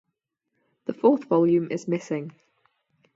[0.85, 2.31] The fourth volume is missing.